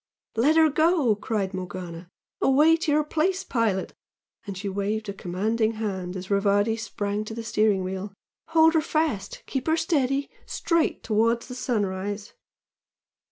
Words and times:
"Let 0.35 0.55
her 0.55 0.67
go!" 0.67 1.15
cried 1.15 1.53
Morgana 1.53 2.09
"Away 2.41 2.75
to 2.75 2.91
your 2.91 3.03
place, 3.03 3.43
pilot!" 3.43 3.93
and 4.47 4.57
she 4.57 4.67
waved 4.67 5.07
a 5.09 5.13
commanding 5.13 5.73
hand 5.73 6.17
as 6.17 6.31
Rivardi 6.31 6.75
sprang 6.75 7.23
to 7.25 7.35
the 7.35 7.43
steering 7.43 7.85
gear 7.85 8.09
"Hold 8.47 8.73
her 8.73 8.81
fast!... 8.81 9.43
Keep 9.45 9.67
her 9.67 9.77
steady! 9.77 10.31
Straight 10.47 11.03
towards 11.03 11.45
the 11.49 11.53
sun 11.53 11.85
rise!" 11.85 12.33